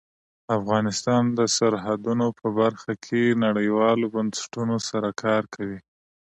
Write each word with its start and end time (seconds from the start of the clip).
افغانستان 0.57 1.23
د 1.37 1.39
سرحدونه 1.57 2.25
په 2.39 2.47
برخه 2.59 2.93
کې 3.05 3.39
نړیوالو 3.45 4.05
بنسټونو 4.15 4.75
سره 4.89 5.09
کار 5.23 5.43
کوي. 5.55 5.79